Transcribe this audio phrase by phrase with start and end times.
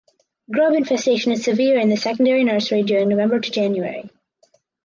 [0.51, 4.09] Grub infestation is severe in the secondary nursery during November to January.